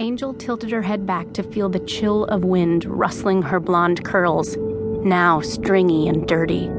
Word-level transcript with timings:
Angel 0.00 0.32
tilted 0.32 0.70
her 0.70 0.82
head 0.82 1.06
back 1.06 1.32
to 1.32 1.42
feel 1.42 1.68
the 1.68 1.80
chill 1.80 2.24
of 2.26 2.44
wind 2.44 2.84
rustling 2.84 3.42
her 3.42 3.58
blonde 3.58 4.04
curls, 4.04 4.56
now 5.04 5.40
stringy 5.40 6.06
and 6.06 6.26
dirty. 6.28 6.70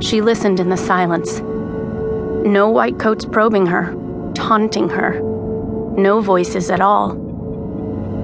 She 0.00 0.22
listened 0.22 0.58
in 0.58 0.70
the 0.70 0.78
silence. 0.78 1.40
No 1.40 2.70
white 2.70 2.98
coats 2.98 3.26
probing 3.26 3.66
her, 3.66 3.94
taunting 4.34 4.88
her. 4.88 5.20
No 5.98 6.22
voices 6.22 6.70
at 6.70 6.80
all. 6.80 7.12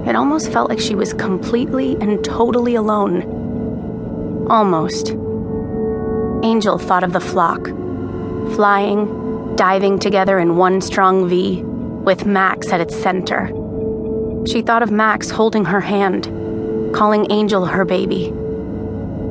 It 0.07 0.15
almost 0.15 0.51
felt 0.51 0.69
like 0.71 0.79
she 0.79 0.95
was 0.95 1.13
completely 1.13 1.95
and 2.01 2.23
totally 2.25 2.73
alone. 2.73 4.47
Almost. 4.49 5.09
Angel 6.43 6.79
thought 6.79 7.03
of 7.03 7.13
the 7.13 7.19
flock, 7.19 7.63
flying, 8.55 9.55
diving 9.55 9.99
together 9.99 10.39
in 10.39 10.57
one 10.57 10.81
strong 10.81 11.29
V, 11.29 11.61
with 11.61 12.25
Max 12.25 12.69
at 12.69 12.81
its 12.81 12.95
center. 12.95 13.51
She 14.47 14.61
thought 14.61 14.83
of 14.83 14.91
Max 14.91 15.29
holding 15.29 15.65
her 15.65 15.81
hand, 15.81 16.25
calling 16.93 17.31
Angel 17.31 17.65
her 17.65 17.85
baby. 17.85 18.33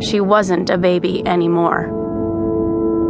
She 0.01 0.21
wasn't 0.21 0.71
a 0.71 0.79
baby 0.79 1.27
anymore. 1.27 1.95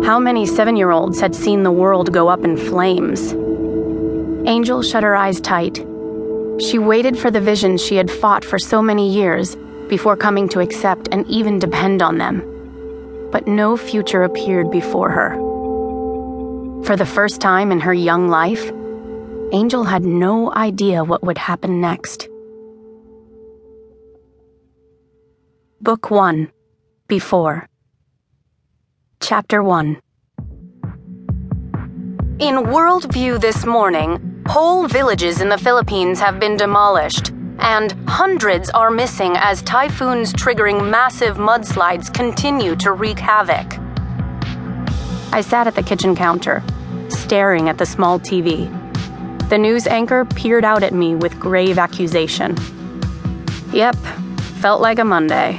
How 0.05 0.19
many 0.19 0.47
seven 0.47 0.77
year 0.77 0.91
olds 0.91 1.21
had 1.21 1.34
seen 1.34 1.62
the 1.62 1.73
world 1.73 2.12
go 2.12 2.29
up 2.29 2.45
in 2.45 2.57
flames? 2.57 3.33
Angel 4.47 4.83
shut 4.83 5.02
her 5.02 5.16
eyes 5.16 5.41
tight. 5.41 5.84
She 6.61 6.79
waited 6.79 7.19
for 7.19 7.30
the 7.30 7.41
visions 7.41 7.83
she 7.83 7.97
had 7.97 8.10
fought 8.10 8.45
for 8.45 8.59
so 8.59 8.83
many 8.83 9.10
years 9.10 9.57
before 9.88 10.16
coming 10.16 10.49
to 10.51 10.60
accept 10.60 11.09
and 11.12 11.27
even 11.29 11.59
depend 11.59 12.02
on 12.02 12.19
them 12.19 12.55
but 13.30 13.46
no 13.46 13.77
future 13.77 14.23
appeared 14.23 14.71
before 14.71 15.10
her. 15.10 15.35
For 16.85 16.96
the 16.96 17.07
first 17.07 17.41
time 17.41 17.71
in 17.71 17.80
her 17.80 17.93
young 17.93 18.29
life, 18.29 18.73
Angel 19.51 19.84
had 19.84 20.05
no 20.05 20.52
idea 20.52 21.02
what 21.02 21.23
would 21.23 21.38
happen 21.38 21.80
next. 21.80 22.29
Book 25.80 26.10
1 26.10 26.52
Before 27.07 27.66
Chapter 29.21 29.63
1 29.63 30.01
In 32.40 32.57
Worldview 32.57 33.40
this 33.40 33.65
morning, 33.65 34.45
whole 34.46 34.87
villages 34.87 35.40
in 35.40 35.49
the 35.49 35.57
Philippines 35.57 36.21
have 36.21 36.38
been 36.38 36.59
demolished 36.59 37.33
and 37.59 37.93
hundreds 38.07 38.68
are 38.71 38.90
missing 38.90 39.35
as 39.38 39.62
typhoons 39.62 40.35
triggering 40.35 40.90
massive 40.90 41.38
mudslides 41.38 42.12
continue 42.12 42.77
to 42.77 42.93
wreak 42.93 43.18
havoc. 43.18 43.79
I 45.33 45.40
sat 45.40 45.66
at 45.66 45.74
the 45.74 45.83
kitchen 45.83 46.15
counter, 46.15 46.62
staring 47.09 47.71
at 47.71 47.79
the 47.79 47.87
small 47.87 48.21
TV. 48.21 48.87
The 49.49 49.57
news 49.57 49.87
anchor 49.87 50.27
peered 50.27 50.63
out 50.63 50.82
at 50.82 50.93
me 50.93 51.15
with 51.15 51.41
grave 51.41 51.79
accusation. 51.79 52.54
Yep, 53.73 53.96
felt 54.60 54.82
like 54.82 54.99
a 54.99 55.05
Monday. 55.05 55.59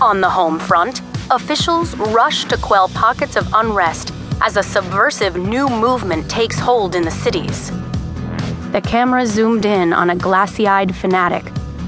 On 0.00 0.20
the 0.20 0.30
home 0.30 0.60
front, 0.60 1.02
officials 1.32 1.96
rush 1.96 2.44
to 2.44 2.56
quell 2.56 2.88
pockets 2.90 3.34
of 3.34 3.52
unrest 3.52 4.12
as 4.40 4.56
a 4.56 4.62
subversive 4.62 5.36
new 5.36 5.68
movement 5.68 6.30
takes 6.30 6.56
hold 6.56 6.94
in 6.94 7.02
the 7.02 7.10
cities. 7.10 7.72
The 8.70 8.80
camera 8.80 9.26
zoomed 9.26 9.64
in 9.64 9.92
on 9.92 10.10
a 10.10 10.16
glassy 10.16 10.68
eyed 10.68 10.94
fanatic, 10.94 11.44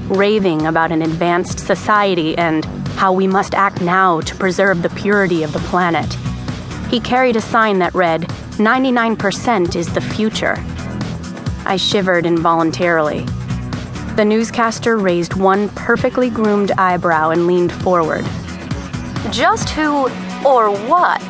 raving 0.09 0.67
about 0.67 0.91
an 0.91 1.01
advanced 1.01 1.59
society 1.59 2.37
and 2.37 2.65
how 2.97 3.13
we 3.13 3.27
must 3.27 3.55
act 3.55 3.81
now 3.81 4.19
to 4.19 4.35
preserve 4.35 4.81
the 4.81 4.89
purity 4.89 5.43
of 5.43 5.53
the 5.53 5.59
planet. 5.59 6.13
He 6.89 6.99
carried 6.99 7.37
a 7.37 7.41
sign 7.41 7.79
that 7.79 7.95
read, 7.95 8.29
99% 8.57 9.75
is 9.75 9.93
the 9.93 10.01
future. 10.01 10.55
I 11.65 11.77
shivered 11.77 12.25
involuntarily. 12.25 13.21
The 14.15 14.25
newscaster 14.25 14.97
raised 14.97 15.33
one 15.33 15.69
perfectly 15.69 16.29
groomed 16.29 16.71
eyebrow 16.77 17.31
and 17.31 17.47
leaned 17.47 17.71
forward. 17.71 18.25
Just 19.31 19.69
who 19.69 20.09
or 20.45 20.71
what 20.87 21.23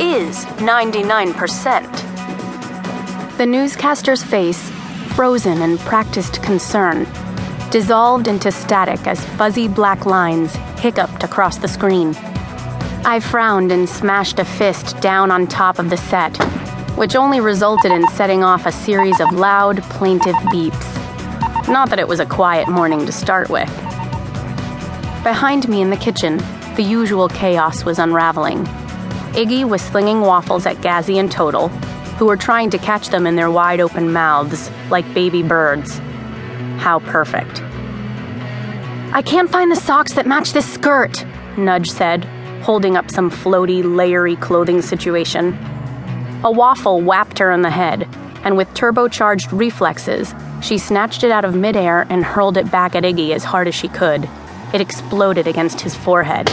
is 0.00 0.44
99%? 0.56 3.36
The 3.36 3.46
newscaster's 3.46 4.22
face 4.22 4.70
frozen 5.10 5.60
in 5.60 5.76
practiced 5.78 6.42
concern, 6.42 7.06
dissolved 7.70 8.28
into 8.28 8.50
static 8.50 9.06
as 9.06 9.24
fuzzy 9.36 9.68
black 9.68 10.06
lines 10.06 10.54
hiccuped 10.78 11.22
across 11.22 11.58
the 11.58 11.68
screen. 11.68 12.14
I 13.04 13.20
frowned 13.20 13.72
and 13.72 13.88
smashed 13.88 14.38
a 14.38 14.44
fist 14.44 15.00
down 15.00 15.30
on 15.30 15.46
top 15.46 15.78
of 15.78 15.90
the 15.90 15.96
set, 15.96 16.38
which 17.00 17.16
only 17.16 17.40
resulted 17.40 17.90
in 17.90 18.06
setting 18.08 18.44
off 18.44 18.66
a 18.66 18.72
series 18.72 19.18
of 19.20 19.32
loud, 19.32 19.82
plaintive 19.84 20.34
beeps. 20.52 21.66
Not 21.66 21.88
that 21.88 21.98
it 21.98 22.06
was 22.06 22.20
a 22.20 22.26
quiet 22.26 22.68
morning 22.68 23.06
to 23.06 23.10
start 23.10 23.48
with. 23.48 23.70
Behind 25.24 25.66
me 25.66 25.80
in 25.80 25.88
the 25.88 25.96
kitchen, 25.96 26.36
the 26.76 26.82
usual 26.82 27.30
chaos 27.30 27.86
was 27.86 27.98
unraveling. 27.98 28.66
Iggy 29.32 29.66
was 29.66 29.80
slinging 29.80 30.20
waffles 30.20 30.66
at 30.66 30.76
Gazzy 30.82 31.18
and 31.18 31.32
Total, 31.32 31.68
who 32.18 32.26
were 32.26 32.36
trying 32.36 32.68
to 32.68 32.76
catch 32.76 33.08
them 33.08 33.26
in 33.26 33.34
their 33.34 33.50
wide 33.50 33.80
open 33.80 34.12
mouths, 34.12 34.70
like 34.90 35.14
baby 35.14 35.42
birds. 35.42 35.98
How 36.80 36.98
perfect. 36.98 37.62
I 39.14 39.22
can't 39.24 39.48
find 39.48 39.72
the 39.72 39.76
socks 39.76 40.12
that 40.16 40.26
match 40.26 40.52
this 40.52 40.70
skirt, 40.70 41.24
Nudge 41.56 41.90
said, 41.90 42.26
holding 42.62 42.98
up 42.98 43.10
some 43.10 43.30
floaty, 43.30 43.82
layery 43.82 44.38
clothing 44.38 44.82
situation. 44.82 45.56
A 46.42 46.50
waffle 46.50 47.02
whapped 47.02 47.38
her 47.38 47.50
in 47.50 47.60
the 47.60 47.70
head, 47.70 48.08
and 48.44 48.56
with 48.56 48.68
turbocharged 48.74 49.48
reflexes, 49.52 50.34
she 50.62 50.78
snatched 50.78 51.22
it 51.22 51.30
out 51.30 51.44
of 51.44 51.54
midair 51.54 52.06
and 52.08 52.24
hurled 52.24 52.56
it 52.56 52.70
back 52.70 52.94
at 52.94 53.02
Iggy 53.02 53.32
as 53.32 53.44
hard 53.44 53.68
as 53.68 53.74
she 53.74 53.88
could. 53.88 54.26
It 54.72 54.80
exploded 54.80 55.46
against 55.46 55.82
his 55.82 55.94
forehead. 55.94 56.50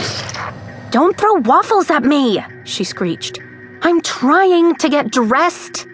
Don't 0.90 1.16
throw 1.16 1.34
waffles 1.34 1.90
at 1.90 2.02
me, 2.02 2.44
she 2.64 2.84
screeched. 2.84 3.38
I'm 3.80 4.02
trying 4.02 4.74
to 4.76 4.88
get 4.90 5.10
dressed. 5.10 5.86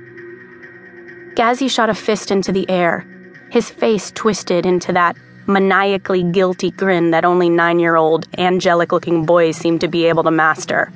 Gazzy 1.34 1.70
shot 1.70 1.90
a 1.90 1.94
fist 1.94 2.30
into 2.30 2.50
the 2.50 2.68
air, 2.68 3.06
his 3.50 3.70
face 3.70 4.10
twisted 4.10 4.66
into 4.66 4.92
that 4.92 5.16
maniacally 5.46 6.22
guilty 6.22 6.70
grin 6.70 7.10
that 7.10 7.24
only 7.24 7.48
nine 7.48 7.78
year 7.78 7.94
old, 7.94 8.26
angelic 8.38 8.90
looking 8.90 9.24
boys 9.24 9.56
seem 9.56 9.78
to 9.78 9.86
be 9.86 10.06
able 10.06 10.24
to 10.24 10.30
master. 10.32 10.92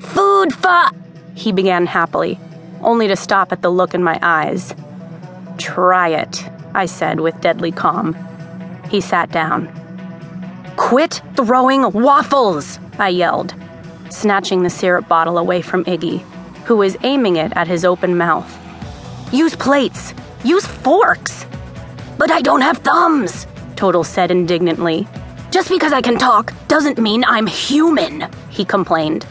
Food 0.00 0.54
fa! 0.54 0.90
He 1.34 1.52
began 1.52 1.86
happily, 1.86 2.38
only 2.80 3.08
to 3.08 3.16
stop 3.16 3.52
at 3.52 3.62
the 3.62 3.70
look 3.70 3.94
in 3.94 4.02
my 4.02 4.18
eyes. 4.22 4.74
Try 5.58 6.08
it, 6.08 6.48
I 6.74 6.86
said 6.86 7.20
with 7.20 7.40
deadly 7.40 7.72
calm. 7.72 8.16
He 8.90 9.00
sat 9.00 9.30
down. 9.30 9.68
Quit 10.76 11.22
throwing 11.36 11.90
waffles! 11.92 12.78
I 12.98 13.08
yelled 13.08 13.54
snatching 14.14 14.62
the 14.62 14.70
syrup 14.70 15.08
bottle 15.08 15.38
away 15.38 15.60
from 15.60 15.84
Iggy, 15.84 16.20
who 16.64 16.76
was 16.76 16.96
aiming 17.02 17.36
it 17.36 17.52
at 17.56 17.68
his 17.68 17.84
open 17.84 18.16
mouth. 18.16 18.48
Use 19.32 19.56
plates! 19.56 20.14
Use 20.44 20.66
forks! 20.66 21.46
But 22.16 22.30
I 22.30 22.40
don't 22.40 22.60
have 22.60 22.78
thumbs, 22.78 23.46
Total 23.76 24.04
said 24.04 24.30
indignantly. 24.30 25.06
Just 25.50 25.68
because 25.68 25.92
I 25.92 26.00
can 26.00 26.16
talk 26.16 26.52
doesn't 26.68 26.98
mean 26.98 27.24
I'm 27.26 27.46
human, 27.46 28.28
he 28.50 28.64
complained. 28.64 29.26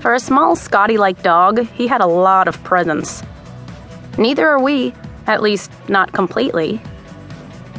For 0.00 0.14
a 0.14 0.20
small 0.20 0.56
Scotty 0.56 0.98
like 0.98 1.22
dog, 1.22 1.66
he 1.70 1.86
had 1.86 2.00
a 2.00 2.06
lot 2.06 2.48
of 2.48 2.62
presence. 2.62 3.22
Neither 4.18 4.46
are 4.46 4.60
we, 4.60 4.94
at 5.26 5.42
least 5.42 5.70
not 5.88 6.12
completely. 6.12 6.80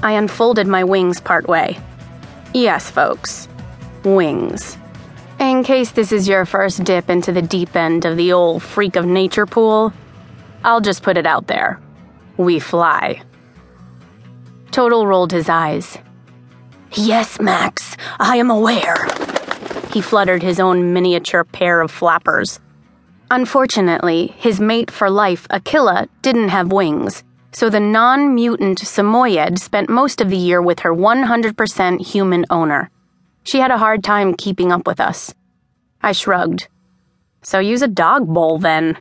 I 0.03 0.13
unfolded 0.13 0.67
my 0.67 0.83
wings 0.83 1.21
part 1.21 1.47
way. 1.47 1.77
Yes, 2.53 2.89
folks, 2.89 3.47
wings. 4.03 4.77
In 5.39 5.63
case 5.63 5.91
this 5.91 6.11
is 6.11 6.27
your 6.27 6.45
first 6.45 6.83
dip 6.83 7.09
into 7.09 7.31
the 7.31 7.41
deep 7.41 7.75
end 7.75 8.05
of 8.05 8.17
the 8.17 8.33
old 8.33 8.63
freak 8.63 8.95
of 8.95 9.05
nature 9.05 9.45
pool, 9.45 9.93
I'll 10.63 10.81
just 10.81 11.03
put 11.03 11.17
it 11.17 11.25
out 11.25 11.47
there. 11.47 11.79
We 12.37 12.59
fly. 12.59 13.21
Total 14.71 15.05
rolled 15.05 15.31
his 15.31 15.49
eyes. 15.49 15.97
Yes, 16.93 17.39
Max, 17.39 17.95
I 18.19 18.37
am 18.37 18.49
aware. 18.49 19.07
He 19.97 20.01
fluttered 20.01 20.43
his 20.43 20.59
own 20.59 20.93
miniature 20.93 21.43
pair 21.43 21.81
of 21.81 21.89
flappers. 21.89 22.59
Unfortunately, 23.31 24.27
his 24.37 24.59
mate 24.59 24.91
for 24.91 25.09
life, 25.09 25.47
Akila, 25.47 26.07
didn't 26.21 26.49
have 26.49 26.71
wings, 26.71 27.23
so 27.51 27.67
the 27.67 27.79
non 27.79 28.35
mutant 28.35 28.77
Samoyed 28.77 29.57
spent 29.57 29.89
most 29.89 30.21
of 30.21 30.29
the 30.29 30.37
year 30.37 30.61
with 30.61 30.81
her 30.81 30.93
100% 30.93 32.05
human 32.05 32.45
owner. 32.51 32.91
She 33.41 33.57
had 33.57 33.71
a 33.71 33.79
hard 33.79 34.03
time 34.03 34.35
keeping 34.35 34.71
up 34.71 34.85
with 34.85 34.99
us. 34.99 35.33
I 35.99 36.11
shrugged. 36.11 36.67
So 37.41 37.57
use 37.57 37.81
a 37.81 37.87
dog 37.87 38.27
bowl 38.27 38.59
then. 38.59 38.99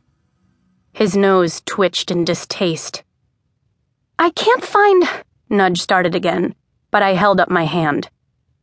His 0.93 1.15
nose 1.15 1.61
twitched 1.63 2.09
in 2.09 2.25
distaste. 2.25 3.03
I 4.17 4.31
can't 4.31 4.65
find. 4.65 5.07
Nudge 5.47 5.79
started 5.79 6.15
again, 6.15 6.55
but 6.89 7.03
I 7.03 7.13
held 7.13 7.39
up 7.39 7.51
my 7.51 7.65
hand. 7.65 8.09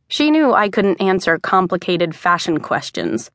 She 0.07 0.29
knew 0.29 0.53
I 0.53 0.69
couldn't 0.69 1.01
answer 1.01 1.39
complicated 1.39 2.15
fashion 2.15 2.59
questions. 2.59 3.31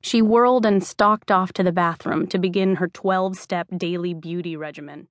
She 0.00 0.22
whirled 0.22 0.64
and 0.64 0.84
stalked 0.84 1.30
off 1.30 1.52
to 1.54 1.62
the 1.62 1.72
bathroom 1.72 2.26
to 2.28 2.38
begin 2.38 2.76
her 2.76 2.88
12 2.88 3.36
step 3.36 3.68
daily 3.76 4.14
beauty 4.14 4.56
regimen. 4.56 5.08